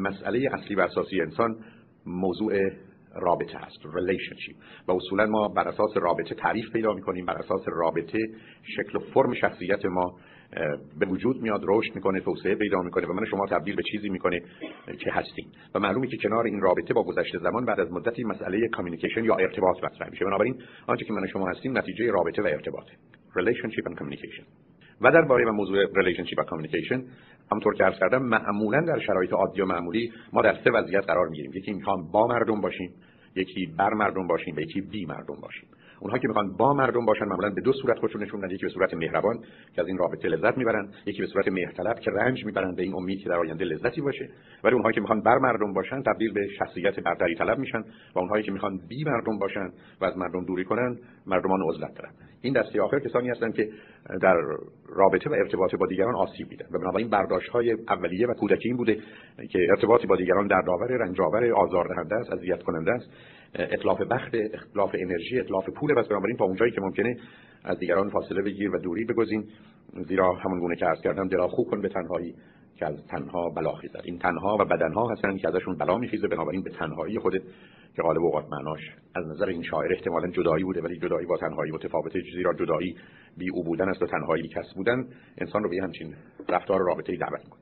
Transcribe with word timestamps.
مسئله 0.00 0.48
اصلی 0.52 0.74
و 0.74 0.80
اساسی 0.80 1.20
انسان 1.20 1.56
موضوع 2.06 2.52
رابطه 3.14 3.58
هست 3.58 3.78
relationship. 3.82 4.54
و 4.88 4.92
اصولا 4.92 5.26
ما 5.26 5.48
بر 5.48 5.68
اساس 5.68 5.96
رابطه 5.96 6.34
تعریف 6.34 6.72
پیدا 6.72 6.92
می‌کنیم 6.92 7.26
بر 7.26 7.34
اساس 7.34 7.60
رابطه 7.66 8.18
شکل 8.62 8.98
و 8.98 9.00
فرم 9.14 9.34
شخصیت 9.34 9.84
ما 9.84 10.16
به 10.98 11.06
وجود 11.06 11.42
میاد 11.42 11.60
رشد 11.64 11.94
می‌کنه 11.94 12.20
توسعه 12.20 12.54
پیدا 12.54 12.82
می‌کنه 12.82 13.06
و 13.06 13.12
من 13.12 13.24
شما 13.24 13.46
تبدیل 13.46 13.76
به 13.76 13.82
چیزی 13.92 14.08
می‌کنه 14.08 14.40
که 14.98 15.12
هستیم. 15.12 15.52
و 15.74 15.78
معلومه 15.78 16.06
که 16.06 16.16
کنار 16.16 16.44
این 16.44 16.60
رابطه 16.60 16.94
با 16.94 17.02
گذشته 17.02 17.38
زمان 17.38 17.64
بعد 17.64 17.80
از 17.80 17.92
مدتی 17.92 18.24
مسئله 18.24 18.68
کامیونیکیشن 18.68 19.24
یا 19.24 19.34
ارتباط 19.34 19.84
مطرح 19.84 20.10
میشه. 20.10 20.24
بنابراین 20.24 20.62
آنچه 20.86 21.04
که 21.04 21.12
من 21.12 21.26
شما 21.26 21.48
هستیم 21.48 21.78
نتیجه 21.78 22.10
رابطه 22.10 22.42
و 22.42 22.46
ارتباطه. 22.46 22.92
Relationship 23.36 23.90
and 23.90 23.94
communication. 24.00 24.69
و 25.00 25.10
در 25.10 25.22
باره 25.22 25.44
و 25.44 25.52
موضوع 25.52 25.84
relationship 25.86 26.38
و 26.38 26.42
communication 26.42 27.00
همونطور 27.50 27.74
که 27.74 27.84
عرض 27.84 27.98
کردم 27.98 28.22
معمولا 28.22 28.80
در 28.80 28.98
شرایط 28.98 29.32
عادی 29.32 29.60
و 29.60 29.66
معمولی 29.66 30.12
ما 30.32 30.42
در 30.42 30.56
سه 30.64 30.70
وضعیت 30.70 31.04
قرار 31.06 31.28
می‌گیریم. 31.28 31.52
یکی 31.54 31.72
می‌خوام 31.72 32.10
با 32.12 32.26
مردم 32.26 32.60
باشیم 32.60 32.90
یکی 33.36 33.66
بر 33.78 33.94
مردم 33.94 34.26
باشیم 34.26 34.58
یکی 34.58 34.80
بی 34.80 35.06
مردم 35.06 35.36
باشیم. 35.42 35.68
اونها 36.00 36.18
که 36.18 36.28
می‌خوان 36.28 36.56
با 36.56 36.74
مردم 36.74 37.06
باشن 37.06 37.24
معمولا 37.24 37.50
به 37.50 37.60
دو 37.60 37.72
صورت 37.72 37.98
خودشون 37.98 38.22
نشون 38.22 38.40
میدن. 38.40 38.54
یکی 38.54 38.66
به 38.66 38.72
صورت 38.72 38.94
مهربان 38.94 39.38
که 39.74 39.80
از 39.82 39.88
این 39.88 39.98
رابطه 39.98 40.28
لذت 40.28 40.58
می‌برن. 40.58 40.88
یکی 41.06 41.20
به 41.20 41.26
صورت 41.26 41.48
مهرطلب 41.48 42.00
که 42.00 42.10
رنج 42.10 42.44
می‌برن 42.44 42.74
به 42.74 42.82
این 42.82 42.94
امید 42.94 43.20
که 43.20 43.28
در 43.28 43.36
آینده 43.36 43.64
لذتی 43.64 44.00
باشه. 44.00 44.28
ولی 44.64 44.74
اونهایی 44.74 44.94
که 44.94 45.00
می‌خوان 45.00 45.20
بر 45.20 45.38
مردم 45.38 45.72
باشن 45.72 46.02
تبدیل 46.02 46.32
به 46.32 46.48
شخصیت 46.58 47.00
برتری 47.00 47.34
طلب 47.34 47.58
میشن 47.58 47.84
و 48.14 48.18
اونهایی 48.18 48.42
که 48.42 48.52
می‌خوان 48.52 48.80
بی 48.88 49.04
مردم 49.04 49.38
باشن 49.38 49.68
و 50.00 50.04
از 50.04 50.18
مردم 50.18 50.44
دوری 50.44 50.64
کنن 50.64 50.98
مردمان 51.26 51.60
عزلت 51.68 51.94
دارن. 51.94 52.10
این 52.42 52.54
دسته 52.54 52.82
آخر 52.82 52.98
کسانی 52.98 53.28
هستند 53.28 53.54
که 53.54 53.68
در 54.22 54.36
رابطه 54.88 55.30
و 55.30 55.32
ارتباط 55.32 55.74
با 55.74 55.86
دیگران 55.86 56.14
آسیب 56.16 56.48
دیدن 56.48 56.66
و 56.72 56.78
بنابراین 56.78 57.10
برداشت 57.10 57.48
های 57.48 57.72
اولیه 57.88 58.26
و 58.26 58.34
کودکی 58.34 58.68
این 58.68 58.76
بوده 58.76 58.98
که 59.50 59.66
ارتباطی 59.70 60.06
با 60.06 60.16
دیگران 60.16 60.46
دردآور 60.46 60.88
رنجآور 60.88 61.52
آزاردهنده 61.52 62.14
است 62.14 62.32
اذیت 62.32 62.62
کننده 62.62 62.92
است. 62.92 63.10
اطلاف 63.54 64.00
بخت 64.00 64.34
اطلاف 64.34 64.90
انرژی 64.94 65.40
اطلاف 65.40 65.68
پول. 65.68 65.94
بس 65.94 66.08
بنابراین 66.08 66.36
تا 66.36 66.44
اونجایی 66.44 66.72
که 66.72 66.80
ممکنه 66.80 67.16
از 67.64 67.78
دیگران 67.78 68.10
فاصله 68.10 68.42
بگیر 68.42 68.74
و 68.74 68.78
دوری 68.78 69.04
بگزین. 69.04 69.44
زیرا 70.08 70.32
همون 70.32 70.60
گونه 70.60 70.76
که 70.76 70.86
عرض 70.86 71.00
کردم 71.00 71.28
دلا 71.28 71.48
خوب 71.48 71.70
کن 71.70 71.80
به 71.80 71.88
تنهایی 71.88 72.34
که 72.76 72.86
از 72.86 73.06
تنها 73.06 73.48
بلا 73.48 73.72
خیزد. 73.72 74.00
این 74.04 74.18
تنها 74.18 74.56
و 74.60 74.64
بدنها 74.64 75.08
هستن 75.12 75.36
که 75.36 75.48
ازشون 75.48 75.76
بلا 75.76 75.98
میخیزه 75.98 76.28
بنابراین 76.28 76.62
به 76.62 76.70
تنهایی 76.70 77.18
خودت 77.18 77.42
که 77.96 78.02
غالب 78.02 78.22
اوقات 78.22 78.44
معناش 78.50 78.80
از 79.14 79.26
نظر 79.26 79.46
این 79.46 79.62
شاعر 79.62 79.92
احتمالا 79.92 80.30
جدایی 80.30 80.64
بوده 80.64 80.82
ولی 80.82 80.98
جدایی 80.98 81.26
با 81.26 81.36
تنهایی 81.36 81.72
متفاوته. 81.72 82.20
زیرا 82.34 82.52
جدایی 82.52 82.96
بی 83.38 83.50
او 83.50 83.64
بودن 83.64 83.88
است 83.88 84.02
و 84.02 84.06
تنهایی 84.06 84.48
کس 84.48 84.74
بودن. 84.76 85.06
انسان 85.38 85.62
رو 85.62 85.70
به 85.70 85.76
همچین 85.82 86.14
رفتار 86.48 86.80
رابطه 86.80 87.16
دعوت 87.16 87.44
می‌کنه. 87.44 87.58